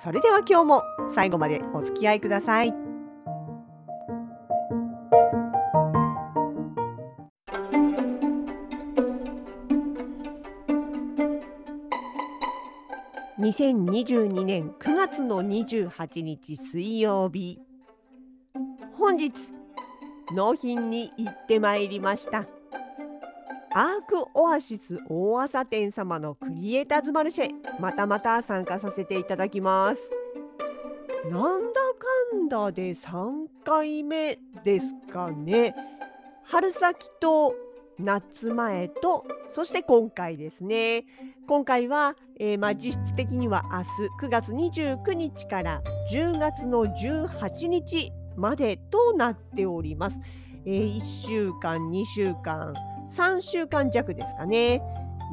[0.00, 2.74] それでは今日も最後までお付き合いください。
[13.42, 17.60] 2022年9月の28日水曜日
[18.92, 19.32] 本日
[20.32, 22.46] 納品に行ってまいりました
[23.74, 27.50] アークオアシス大朝店様のクリエイターズマルシェ
[27.80, 30.10] またまた参加させていただきます。
[31.30, 31.80] なんだ
[32.30, 35.74] かんだで3回目ですかね。
[36.44, 37.54] 春先と
[37.98, 41.06] 夏前とそして今回ですね。
[41.48, 43.82] 今回は、えー、まあ、実質的には明
[44.18, 50.18] 日9月29日から10月の18日までとなっております、
[50.64, 52.74] えー、1週間2週間
[53.12, 54.80] 3週間弱ですかね。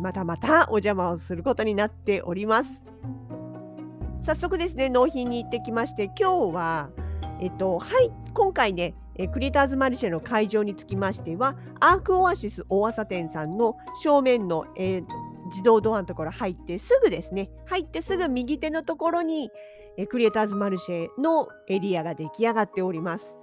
[0.02, 2.84] またまたお邪魔をすることになっております。
[4.24, 6.90] 早速ですね納品に行ってきまして今日は
[7.40, 8.94] えっとはい今回ね
[9.32, 15.02] クリエイターズマルシェの会場につきましてはアークオアシス大朝店さんの正面の、え、
[15.50, 19.50] 自動ドアのところ入ってすぐですね入ってすぐ右手のところに
[19.98, 23.38] えクリエイターズマルシェのエリアが出来上がっております。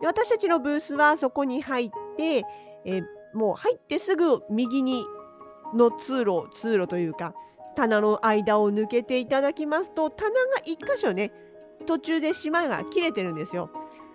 [0.00, 2.42] で私たちのブースはそこに入って
[2.84, 3.02] え
[3.34, 5.04] もう入ってすぐ右に
[5.74, 7.34] の通路通路というか
[7.74, 11.32] 棚の間を抜けていただきますと棚が1箇所ね
[11.86, 13.70] 途中で島が切れてるんですよ。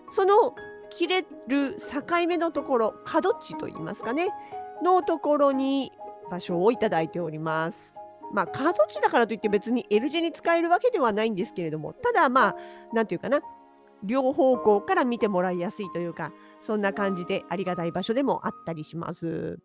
[0.10, 0.56] その
[0.90, 4.30] 切れる境目のところ角地といいますかね
[4.82, 5.92] のところに
[6.32, 7.98] 場所をいただいております。
[8.34, 12.56] まあ角地だからといって別に L 字に使えるわけではないんですけれどもただまあ
[12.94, 13.42] 何て言うかな
[14.04, 16.32] 両方向から見てもらいやすいというか
[16.62, 19.60] そんな感じでありがたい場所でもあったりします。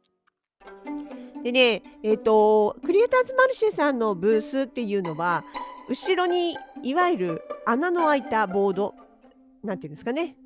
[1.43, 5.45] でね、えっ、ー、と、クリエイターズマルシェさんのブースっていうのは、
[5.89, 8.95] 後ろにいわゆる穴の開いたボード、
[9.65, 10.37] なんていうんですかね、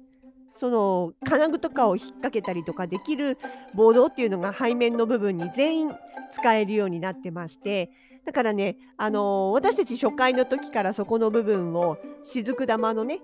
[0.56, 3.38] その金具とかを引っ掛けたりとかできる
[3.74, 5.94] ボードっていうのが背面の部分に全員
[6.32, 7.91] 使えるようになってまして
[8.24, 13.20] だからね、あのー、私たち初回の時からそこの部分を雫玉のね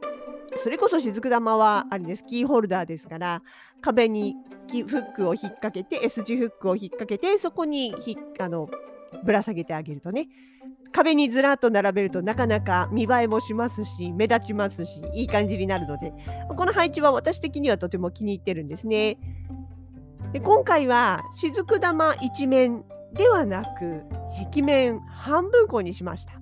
[0.56, 3.42] それこそ雫玉はあれですキーホルダーですから
[3.80, 4.36] 壁に
[4.68, 8.68] フックを引っ掛けて S 字フックを引っ掛けてそこにひあの
[9.24, 10.28] ぶら下げてあげるとね
[10.92, 16.12] 壁にずらっと並べるとなかなか見栄えもしますし目立ちますしいい感じになるので
[16.48, 19.18] この配置は私的にはとても気に入ってるんですね。
[20.32, 24.02] で今回は雫玉一面ではなく
[24.50, 26.32] 壁面半分こにしました。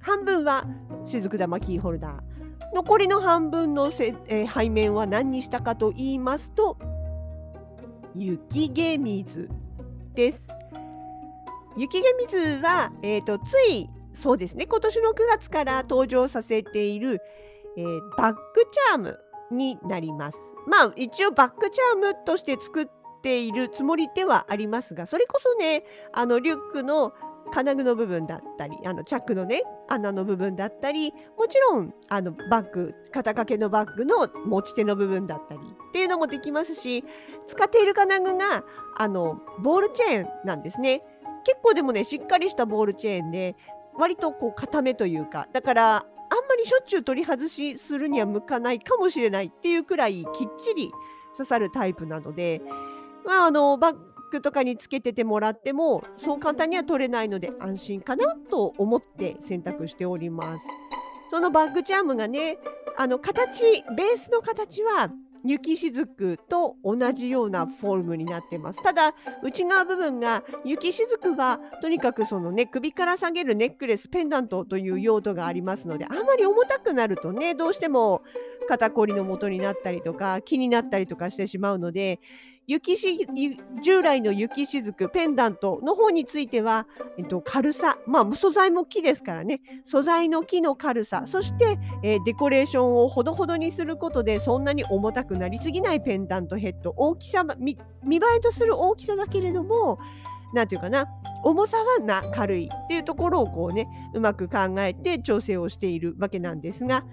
[0.00, 0.66] 半分は
[1.04, 2.35] 雫玉キーホルダー
[2.74, 6.76] 残りの半分のせ、えー、背面は何にしたかと言いますと
[8.14, 9.50] 雪毛水
[10.14, 10.46] です。
[11.76, 17.20] 雪毛水は、えーと、ついそうですね今年の9月から登場させている、
[17.76, 18.40] えー、バッグ
[18.72, 19.18] チャーム
[19.52, 20.38] になります。
[20.66, 22.86] まあ一応バッグチャームとして作っ
[23.22, 27.12] ているつもりではありますがそれこそねあのリュックの
[27.52, 37.04] 金具の部分だったりあのチャックのね穴の部分だったりもちろんあのバッグ肩掛けのバッグの持ち手の部分だったりっていうのもできますし
[37.46, 38.64] 使っている金具が
[38.96, 41.02] あのボールチェーンなんですね。
[41.44, 43.54] 結構でもねしっかりしたボールチェーンで
[43.96, 50.90] 割とこう固めというかだからあんまりしょっちゅう取り外しするには向かないかもしれないっていうくらいきっちり
[51.36, 52.60] 刺さるタイプなので
[53.24, 53.96] まああのバッ
[54.30, 60.64] クとかにつけててもらってもそう簡単には取れないので安心かなと思って選択しております。
[61.30, 62.58] そのバッグチャームがね
[62.96, 63.62] あの形
[63.96, 65.10] ベースの形は
[65.44, 68.82] 雪しずくと同じようなフォルムになってます。
[68.82, 78.22] ただ内側部分が雪しずくはとにかくそのね首から下げるネックレスペンダントという用途がありますのであんまり重たくなるとねどうしても
[78.68, 82.18] 肩こりの元になったりとか気になったりとかしてしまうので
[82.66, 83.28] 雪し
[83.82, 86.86] 従来の雪しずくペンダントの方については、
[87.16, 100.00] えっと、軽さ、まあ、素材も木ですからね素材の木の軽さそして、えー、デコレーションをほどほどにすることでそんなに重たくなりすぎないペンダントヘッド大きさ見見栄えとする大きさだけれども
[100.52, 101.06] 何て言うかな
[101.44, 107.04] 重さはな軽いっていうところをこうねうまく考えて調整をしているわけなんですが。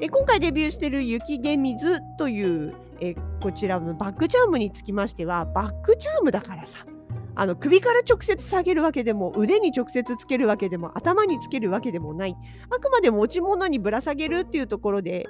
[0.00, 6.86] え今回デビューしている雪ゲ水というえこちらのバックチャームにつきましてはバックチャームだからさ
[7.34, 12.36] あの首から直接下げるわけでも腕に直接つけるわけでも頭につけるわけでもない。
[12.70, 15.26] あくまで持ち物にぶら下げるっていうところで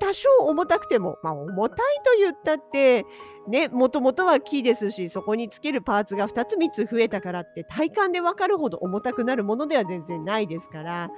[0.00, 3.04] 多少重たくても、まあ、重たいと言ったって
[3.48, 11.10] ねもともとは木ですしそこにつけるパーツが2つ3つ増えたからって体感で分かるほど重たくなるものでは全然ないですから。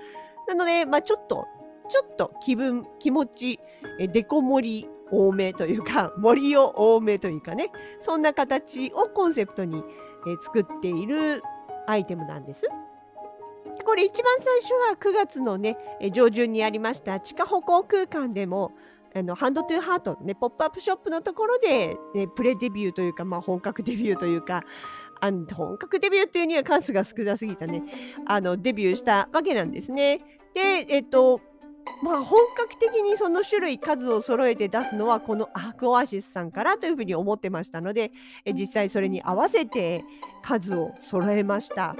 [0.49, 1.46] なので、まあ、ちょっと
[1.88, 3.61] ちょっと気分気持ち
[3.99, 7.71] えデコ盛り多めというか 森を多めというかね
[8.01, 9.83] そんな形をコンセプトに
[10.41, 11.43] 作っている
[11.87, 12.67] アイテムなんです。
[13.85, 15.77] これ一番最初は9月のね
[16.13, 18.73] 上旬にありました地下歩行空間でも
[19.15, 24.65] あのハンドトゥーハートのねポップアップショップのところで、ね、プレデビューというか、まあ、本格デビューというか
[25.21, 27.83] あの本格デビューっていうには数が少なすぎたね
[28.27, 30.19] あのデビューしたわけなんですね。
[30.55, 31.41] でえっと
[32.02, 38.12] まあ本格的にその種類数を揃えて出すのはこのアークオアシスさんからというふうに思ってましたので
[38.44, 40.05] え実際それに合わせて
[40.43, 41.96] 数を揃えました。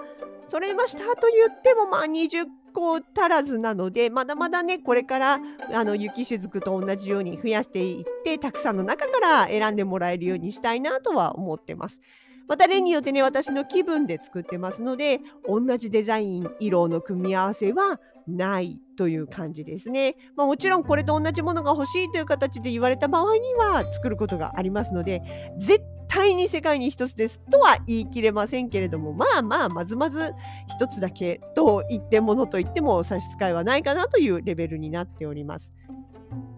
[0.51, 5.39] 揃えましたと言ってもまあ20個足らずなのでまだまだねこれから
[5.75, 12.01] あの雪しずくと同じように増やしていってたくさんの中から選んでもらえるようにしたいなとは思ってます。
[12.49, 20.17] また例によってね私の気分で作ってますので同じデザイン色の組み合わせはないという感じですね。
[20.37, 25.23] まあ、もちろんこれと同じものが欲しいという形で言われた場合には作ることがありますので
[25.59, 30.35] 絶対に世界に一つですとは言い切れませんけれどもまあまあまずまず
[30.79, 35.73] 一つだけと言ってものと言っても差し支えはないかなというレベルになっております。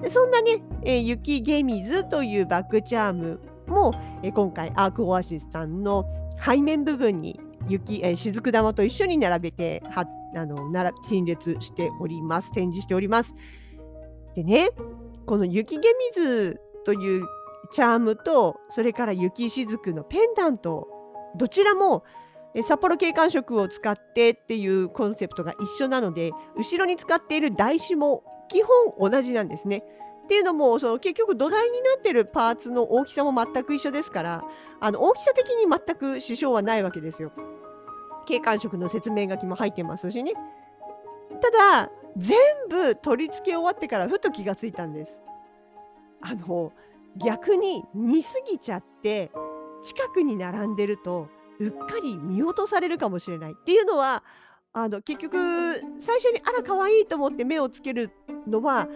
[0.08, 3.40] そんなね、えー、雪ゲミズというバックチャーム
[3.70, 6.04] も、え、今回アークオアシスさんの
[6.44, 13.34] 背面部分に雪、えー、雫玉と一緒に並べて貼ってあの並陳列しております展示しております
[14.34, 14.70] でね
[15.26, 15.84] この雪解
[16.14, 17.26] 水という
[17.72, 20.88] チャームとそれから雪しずくのペンダント
[21.36, 22.04] どちらも
[22.62, 29.84] 札幌景観色を使ってっていうコンセプトが一緒なので後ろに使っている台紙も基本同じなんですね。
[30.30, 34.44] っていうのもその結局土台になってるパーツの大きさも全く一緒ですから
[34.78, 37.32] あの大きさ的に全く支障はないわけですよ。
[38.28, 40.34] 景観色の説明書きも入ってますしね。
[41.42, 42.38] ただ全
[42.68, 45.18] 部取り付け終わってからふと気がついたんです。
[46.20, 46.72] あの
[47.16, 49.32] 逆に似すぎちゃって
[49.82, 51.26] 近くに並んでると
[51.58, 53.50] うっかり見落とされるかもしれない。
[53.50, 54.22] っていうのは
[54.74, 58.12] あの結局最初にあら可愛いと思って目をつける
[58.46, 58.86] のは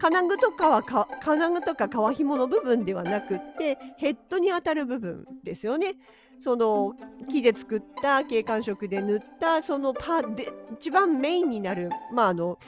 [0.00, 5.94] 金具とかは金具とか皮紐の部分ではなくってヘッドに当たる部分ですよね。
[6.40, 6.94] その
[7.28, 12.58] 木で作った景観色で塗ったそのパで一番メインになる、まあ、あの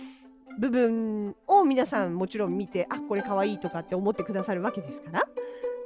[0.61, 5.23] 部分を皆さんもちろん見てあこれかわいいとかって思ってくださるわけですから。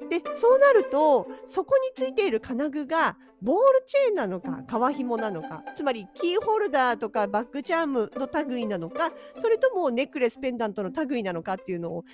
[0.09, 12.05] でそうなるとそこについている金具がボールチェーンなのか革紐なのかつまりキーホルダーとかバックチャームの類なのかそれともネックレスペンダントの類なのかっていうのを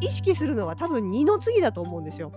[0.00, 2.32] 意識するのは多分二の次だと思うんですよ。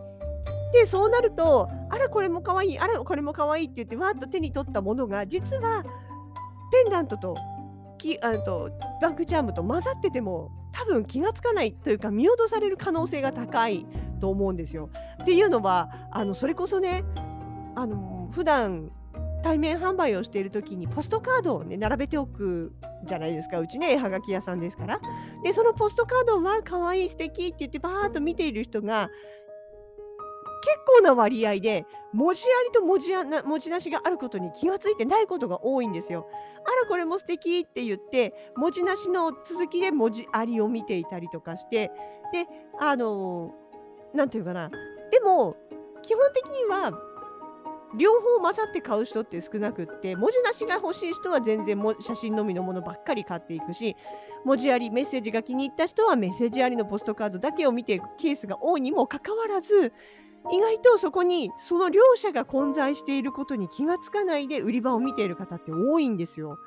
[0.71, 5.83] でそうなるとあらこれもかわいいあらこれもかわいいって言ってわーっと手に取ったものが実は
[6.71, 7.35] ペンダントと
[7.97, 8.71] きあと
[9.01, 13.85] バンクチャームと混ざってても多分気がつかないというか見落とされる可能性が高い
[14.21, 14.89] と思うんですよ。
[15.21, 17.03] っていうのはあのそれこそね
[17.75, 18.91] あの普段
[19.43, 22.73] 対面販売をしている時にポストカードをね並べておく
[23.05, 23.59] じゃないですか。
[23.59, 24.99] うちね絵はがき屋さんですから。
[25.43, 29.09] でそのポストカードは可愛い素敵って言ってバーッと見ている人が
[30.63, 36.27] 結構な割合で文字ありと文字あな文字なしがあることに気がついてないことが多いんですよ。
[36.63, 41.89] あらこれも素敵って言って文字なしの続きで文字ありを見ていたりとかして
[42.31, 42.45] で
[42.79, 43.55] あの
[44.13, 44.69] 何て言うかな。
[45.09, 45.57] でも
[46.03, 46.91] 基本的には
[47.97, 53.95] 両方混ざって買う人って少なくって文字なしが欲しい人は全然も写真のみのものばっかり買っていくし
[54.45, 59.93] 文字ありメッセージが気に入った人はメッセージありのポストカードだけを見ていくケースが多いにもかかわらず
[60.51, 66.57] 意外とそこにその両者が混在していることに気がつかないで売り場を見ている方って多いんですよ。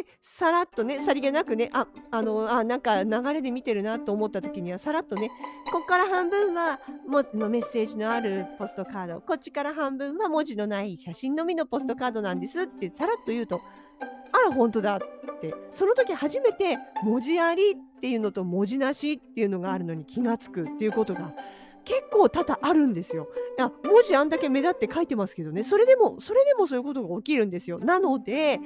[0.00, 5.30] でさらっとねさりげなくねああのあなんか流れで見てるなと思った時にはさらっとね
[5.70, 13.60] ここから半分はものメッセージのあるポストカードこっちから半分は文字のない写真のみのポストカードなんですってさらっと言うと
[14.32, 15.22] あら本当だって。
[15.72, 21.34] その時初めて文字ありっていうのと文字なしっていうのがあるのに気がつくっていうことが
[21.84, 23.28] 結構多々あるんですよ。
[23.58, 27.78] いや文字あんだけ目立って書いてますけどねそれでもそれでもそういうことが起きるんですよ。
[27.78, 28.58] なので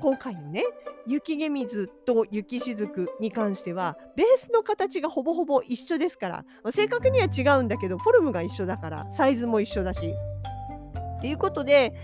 [0.00, 0.64] 今回のね
[1.06, 10.14] 雪解水と雪しずくに関してはベースの形がほぼほぼ一緒ですから正確には違うんだけどフォルムが一緒だからサイズも一緒だし。
[11.18, 11.94] っていうことで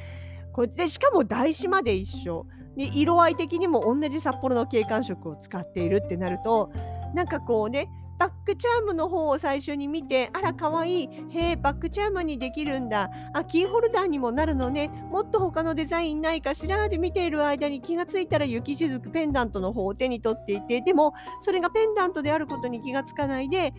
[0.53, 6.73] これでしかも台紙まで一緒で色合い的にも同じ札幌の景観色を使っているってなると
[7.15, 7.89] なんかこうね
[8.25, 11.03] バックチャームの方を最初に見てあらかわい。
[11.03, 13.11] いへえバックチャームにできるんだ。
[13.35, 14.89] あキーホルダーにもなるのね。
[15.11, 21.13] もっと他のデザインないかしらで見ている間に気がついたら雪しずくペンダントの方を手に取っていてでも
[21.43, 23.75] それがペンダントであることに気がつかないで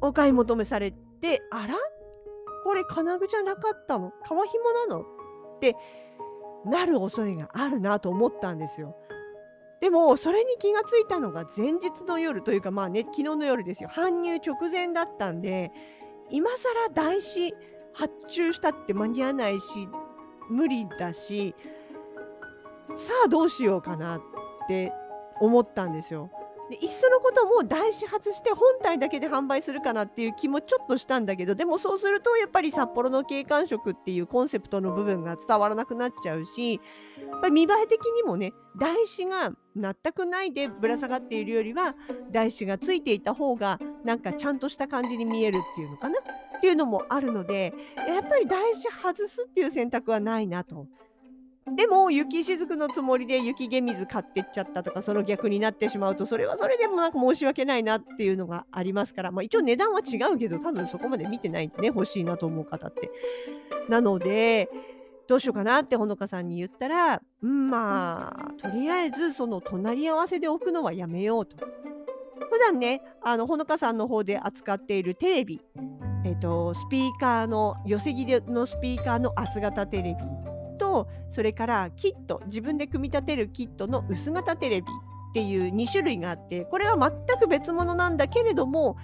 [0.00, 1.76] お買い求めされてあら？
[2.64, 4.10] これ金具じゃなかったの？
[4.24, 5.02] 革紐なの？
[5.02, 5.04] っ
[5.60, 5.76] て
[6.64, 8.96] なる恐れがあるなと思ったんですよ。
[9.80, 15.70] でもそれに気がついたのが前日の夜というかまあね昨日の夜ですよ搬入直前だったんで
[16.30, 17.52] 今更台紙
[17.92, 19.88] 発注したって間に合わないし
[20.48, 21.54] 無理だし
[22.96, 24.20] さあどうしようかなっ
[24.68, 24.92] て
[25.40, 26.30] 思ったんですよ。
[26.68, 36.78] でいっそのことも台紙外して本体だけで販売するかなっていう気もちょっとしたんだけどでもそうするとやっぱり札幌の景観色っていうコンセプトの部分が伝わらなくなっちゃうしや
[37.38, 41.94] っぱ見栄え的にもね台紙が全くないでぶら下がっているよりは
[42.32, 46.18] 台紙がついていた方がなんかちゃんとした感じに見えるっていうのかな
[46.56, 48.84] っていうのもあるのでやっぱり台紙
[49.16, 50.86] 外すっていう選択はないなと。
[51.74, 63.10] でも雪しずくのつもりで雪解水買ってっちゃったとかその逆になってしまうとそれはそれでもなんか申し訳ないなっていうのがありますから、まあ、一応値段は違うけど多分そこまで見てないんでね欲しいなと思う方って。
[63.88, 64.68] なので
[65.28, 71.56] どうしようかなってほのかさんに言ったら、うん、まあとりあえずその隣り合わせで置くのはやめようと。
[72.48, 75.60] 普段ねあのほのかさんの方で扱っているテレビ、
[76.24, 80.45] えーと、スピーカーの寄せ木のスピーカーの厚型テレビ
[80.76, 84.86] とそれからキット自分で組み立てるキットの薄型テレビ
[85.30, 88.96] っていう2種類があってこれは全く別物なんだけれども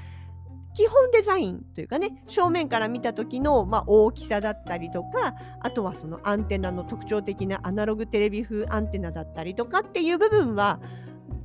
[0.75, 10.81] 基本デザインというかね正面から見た時の、まあ、大きさだったりとかあとはそのアンテナの特徴的なアナログテレビ風アンテナだったりとかっていう部分は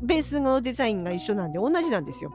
[0.01, 2.33] ベースのデザインが一緒なんで同じなんですよ。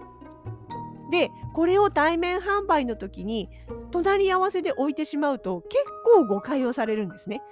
[1.10, 3.50] でこれを対面販売の時に
[3.90, 5.84] 隣り合わせで置いてしまうと結
[6.14, 7.42] 構誤解をされるんですね。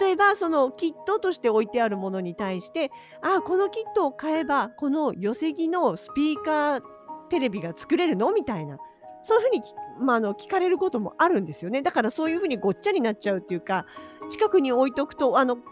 [0.00, 2.90] 例えばそのキットとして置いてあるものに対して
[3.22, 6.80] あこのキットを買えばこの寄せ木のスピーカー
[7.28, 8.32] テレビが作れるの？
[8.32, 8.78] みたいな。
[9.20, 9.62] そういうふうに、
[10.06, 11.82] まあ、の聞かれることもあるんですよね。
[11.82, 13.84] だからそういうふうにごっちゃになっちゃうっていうか
[14.30, 15.62] 近くに置いとくとあのね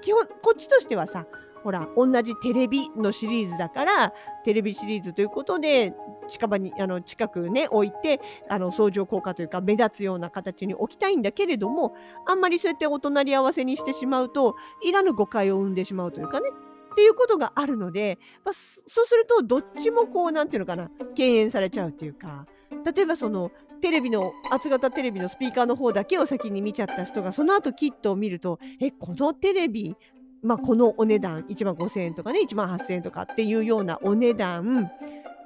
[0.00, 1.26] 基本こっちとしてはさ
[1.64, 4.12] ほら同じテレビのシリーズだから
[4.44, 5.94] テレビシリーズということで
[6.28, 11.94] 近場にあの近くね置いてあの相乗効果というか目立つような形に置きたいんだけれども
[12.26, 16.50] あんまりそうやってお隣り合わせにしてしまうといらぬ誤解を生んでしまうというかね
[16.92, 22.46] っていうことがあるので、まあ、そうするとどっちもこう何て言うのかな敬遠されちゃうっていうか
[22.94, 29.96] 例えばそのテレビの厚型テレビのスピーカーの方だけを先に見ちゃった人がその後キットを見るとえこのテレビ
[30.44, 34.90] まあ、このお値段1万5000円とかね1万8000円とかっていうようなお値段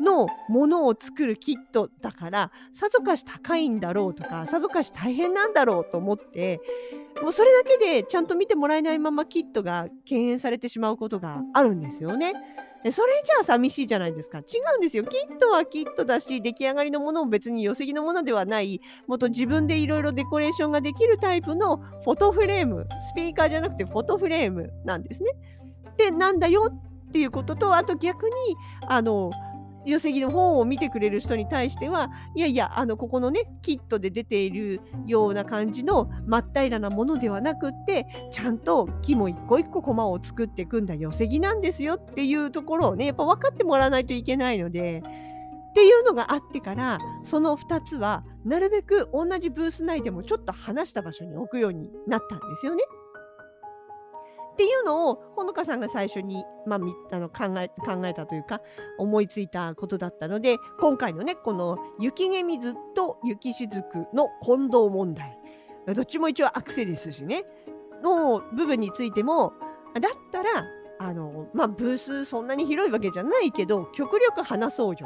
[0.00, 6.60] のものを作るキットだからさぞかし高いんだろうとかさぞかし大変なんだろうと思って
[7.22, 12.32] もうそれだけでちゃんと見てもらえないままキットが敬遠されてしまうことがあるんですよね。
[12.85, 14.38] それじゃあ寂しいじゃないですか。
[14.38, 14.42] 違
[14.76, 15.04] うんですよ。
[15.04, 25.32] キットはキットだし、出来上がりのものも別に寄席のものではない、もっと自分でいろいろデコレーションができるタイプのフォトフレーム、スピーカーじゃなくてフォトフレームなんですね。
[25.97, 26.73] で、なんだよ
[27.08, 28.32] っていうことと、あと逆に、
[28.87, 29.32] あの、
[29.88, 45.02] 寄せ木の本を見てくれる人に対してはいやいやあのここのねキットで出ているような感じの真っ平らなものではなくってちゃんと木も一個一個駒を作っていくんだ寄せ木なんですよっていうところをねやっぱ分かってもらわないといけないので。
[45.68, 52.83] っていうのがあってからその2つはなるべく同じブース内でもちょっと離した場所に置くようになったんですよね。
[54.58, 58.60] っていうのをほのかさんが最初に、まあ、あの考え考えたというか
[58.98, 65.38] 思いついたことだったので今回のねこの雪解水と雪しずくの混同問題
[65.94, 67.44] どっちも一応アクセですしね
[68.02, 69.52] の部分についても
[69.94, 70.50] だったら
[70.98, 74.96] あの、まあ、ブースそんなに広いわけじゃないけど極力話そうよ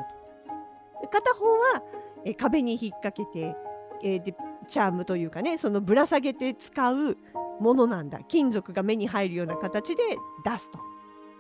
[1.02, 1.08] と。
[1.08, 1.82] 片方は
[2.24, 3.54] え壁に引っ掛けて、
[4.02, 4.34] えー、で
[4.66, 7.18] チャームというかねそのぶら下げて使う
[7.62, 10.02] ものなんだ金属が目に入るような形で
[10.44, 10.78] 出すと。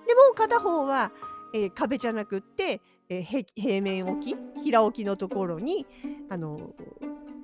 [0.06, 1.12] でもう片方は、
[1.54, 5.86] えー、壁じゃなくって、えー、平面置き平置きのところに
[6.30, 6.74] あの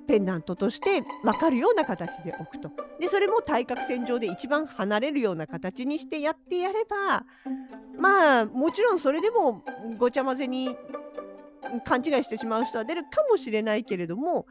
[0.07, 7.23] ペンダントとして分かるような形で置くとでそれも対角線上で一番離れるような形にしてやってやれば
[7.99, 9.63] まあもちろんそれでも
[9.97, 10.75] ごちゃ混ぜに
[11.85, 14.47] 勘違いしてしまう人は出るかもしれないけれども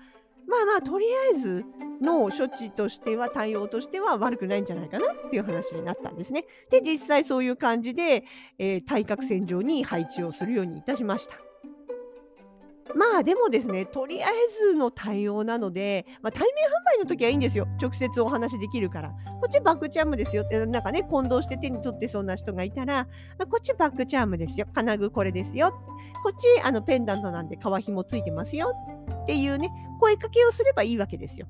[0.47, 1.65] まあまあとりあえず
[2.01, 6.45] の処置としては対応としては悪くないんじゃないかなっていう話になったんですね。
[6.71, 8.25] で実際そういう感じで、
[8.59, 11.37] えー、対角線上に配置をするようにいたしました。
[12.95, 14.33] まあでもですね、とりあえ
[14.71, 17.67] ずの対応なので、まあ、対面販売の時はいいんですよ。
[17.81, 19.11] 直接お話できるから。
[19.11, 20.45] こっちバックチャームですよ。
[20.67, 23.07] なんかね、混同して手に取ってそうな人がいたら、
[23.39, 24.67] こっちバックチャームですよ。
[24.73, 25.71] 金具これですよ。
[26.25, 28.73] こっちあのペンダントなんで革紐ついてますよ。
[29.25, 31.47] っていうね、声かけをすればいいわけですよ。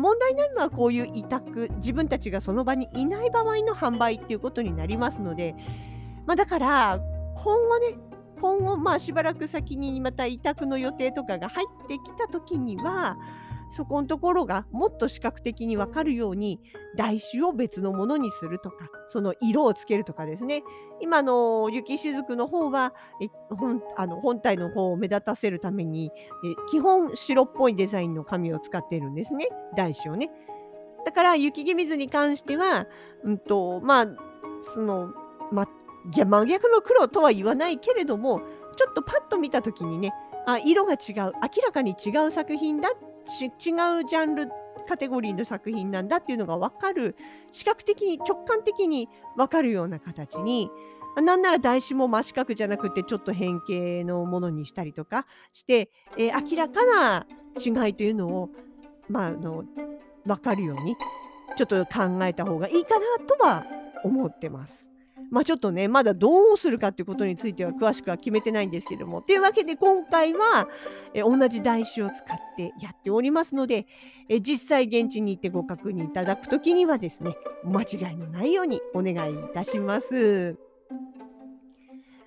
[0.00, 5.54] 問題になるのはこういう委託、自分たちがその場にいない場合の販売っていうことになりますので、
[6.26, 7.00] まあ、だから
[7.36, 7.96] 今後ね、
[8.40, 13.16] 今後まあしばらく先にまた委託の予定とかが入ってきた時には
[13.70, 16.60] そこのところがもっと視覚的に分かるように
[16.96, 20.62] 台紙を別のものにするとかその色をつけるとかですね。
[21.00, 26.10] 今の雪しずくの方はえ本あの本体の方を目立たせるために
[26.44, 29.48] え基本白っぽいデザインの紙を使っているんですね。
[29.76, 30.30] 台紙をね。
[31.04, 32.86] だから雪気水に関しては、
[33.24, 34.06] うんとまあ
[34.74, 35.12] その、
[35.52, 35.68] ま、
[36.04, 38.40] 真逆の黒とは言わないけれども
[38.76, 40.12] ちょっとパッと見た時にね
[40.46, 41.32] あ色が違う明
[41.64, 42.92] らかに違う作品だっ
[43.28, 44.48] 違うジャンル
[44.88, 47.16] カテゴリーの作品なんだっていうのが分かる
[47.52, 50.70] 視覚的に直感的に分かるような形に
[51.22, 57.26] なんなら台紙も真四角じゃなくてちょっと変形のものにしたりとかして、えー、明らかな
[57.56, 58.50] 違いというのを、
[59.08, 59.64] まあ、あの
[60.26, 60.96] 分かるように
[61.56, 63.64] ちょっと考えた方がいいかなとは
[64.02, 64.86] 思ってます。
[65.34, 69.20] まあ、ちょっとね、まだどうするかっていうことについては詳しくは決めてないんですけども。
[69.20, 70.68] というわけで今回は、
[71.12, 73.88] え同じ台紙を使ってやっておりますので、
[74.28, 80.56] え実際現地に行ってご確認いただく時にはですね、間違いのないようにお願いいたします。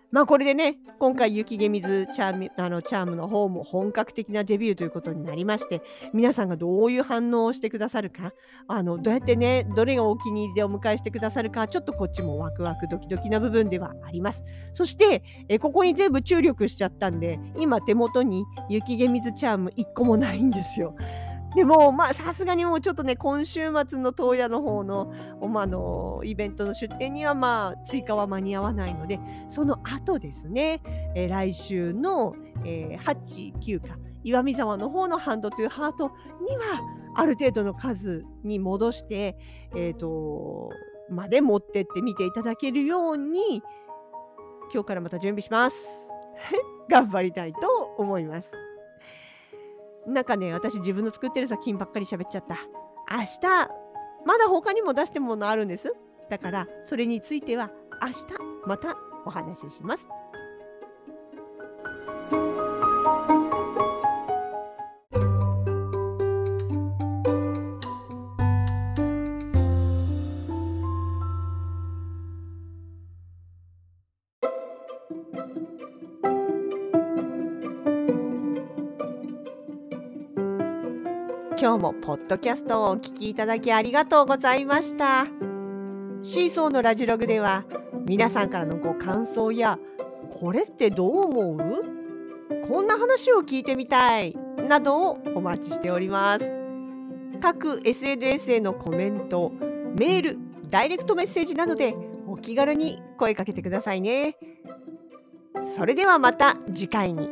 [0.10, 5.82] まあこれでね、今回雪毛水チャームあのチャームの方も本格的なデビューということになりまして、
[6.14, 8.32] 皆さんがどういう反応をしてくださるか、
[8.70, 14.46] あのどうやってね、どれがお気に入りでお迎えしてくださるか、ちょっとこっちもワクワクドキドキな部分ではあります。
[14.74, 20.96] そして、えここに全部注力しちゃったんで、今手元に雪毛水チャーム1個もないんですよ。
[21.58, 30.84] でも、まあ、さすがにもうちょっとね、今週末の東野の方の、まのイベントの出店には、まあ、追加は間に合わないので、その後ですね、
[31.16, 36.12] えー、来週の、えー、8、9か、岩見沢の方のハンドトゥーハート
[36.48, 36.80] には、
[37.16, 39.36] ある程度の数に戻して、
[39.76, 40.70] えっ、ー、と、
[41.10, 43.64] まで持ってって見ていただけるように、
[44.72, 46.08] 今日からまた準備します。
[46.88, 48.52] 頑張りたいと思います。
[50.08, 52.58] なんかね、私自分の作ってる作品ばっかり喋っちゃった。
[53.14, 53.70] 明日、
[54.26, 55.94] まだ他にも出してるものあるんです。
[56.30, 58.26] だから、それについては明日
[58.66, 60.08] またお話しします。
[81.60, 85.26] 今日もポッドキャストをお聞きいただきありがとうございました。
[86.22, 87.66] シーソーのラジログでは
[88.06, 89.80] 皆さんからのご感想や
[90.30, 91.84] これってどう思う？
[92.68, 94.38] こんな話を聞いてみたい
[94.70, 96.52] などをお待ちしております。
[97.42, 99.52] 各 SNS へのコメント
[99.98, 100.38] メール
[100.70, 101.96] ダイレクトメッセージなどで
[102.28, 104.38] お気軽に声かけてくださいね。
[105.76, 107.32] それではまた次回に。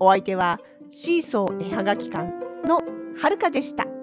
[0.00, 0.58] お相手は
[0.90, 2.37] シーソー絵はがき館
[3.18, 3.97] はるかでした。